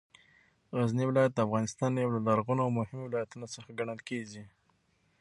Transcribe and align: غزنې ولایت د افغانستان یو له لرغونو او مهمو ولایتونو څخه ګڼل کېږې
غزنې 0.77 1.03
ولایت 1.07 1.31
د 1.33 1.39
افغانستان 1.47 1.91
یو 2.03 2.13
له 2.15 2.21
لرغونو 2.27 2.61
او 2.65 2.71
مهمو 2.79 3.05
ولایتونو 3.07 3.45
څخه 3.55 3.69
ګڼل 3.79 3.99
کېږې 4.09 4.43